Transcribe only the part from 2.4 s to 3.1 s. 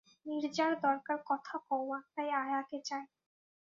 আয়াকে চাই।